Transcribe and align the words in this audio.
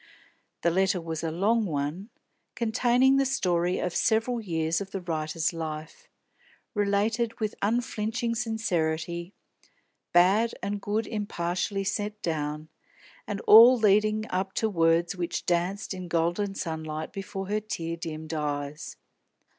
The 0.63 0.71
letter 0.71 0.99
was 0.99 1.23
a 1.23 1.29
long 1.29 1.63
one, 1.67 2.09
containing 2.55 3.17
the 3.17 3.23
story 3.27 3.77
of 3.77 3.95
several 3.95 4.41
years 4.41 4.81
of 4.81 4.89
the 4.89 4.99
writer's 5.01 5.53
life, 5.53 6.07
related 6.73 7.39
with 7.39 7.53
unflinching 7.61 8.33
sincerity, 8.33 9.35
bad 10.11 10.55
and 10.63 10.81
good 10.81 11.05
impartially 11.05 11.83
set 11.83 12.19
down, 12.23 12.69
and 13.27 13.41
all 13.41 13.77
leading 13.77 14.25
up 14.31 14.53
to 14.53 14.71
words 14.71 15.15
which 15.15 15.45
danced 15.45 15.93
in 15.93 16.07
golden 16.07 16.55
sunlight 16.55 17.13
before 17.13 17.47
her 17.49 17.59
tear 17.59 17.95
dimmed 17.95 18.33
eyes. 18.33 18.95